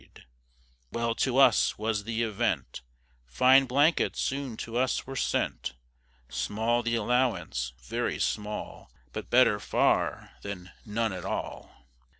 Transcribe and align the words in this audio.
And 0.01 0.23
well 0.91 1.13
to 1.13 1.37
us 1.37 1.77
was 1.77 2.05
the 2.05 2.23
event, 2.23 2.81
Fine 3.27 3.67
blankets 3.67 4.19
soon 4.19 4.57
to 4.57 4.75
us 4.77 5.05
were 5.05 5.15
sent; 5.15 5.75
Small 6.27 6.81
the 6.81 6.95
allowance, 6.95 7.73
very 7.83 8.17
small, 8.17 8.91
But 9.13 9.29
better 9.29 9.59
far 9.59 10.31
than 10.41 10.71
none 10.87 11.13
at 11.13 11.23
all. 11.23 11.85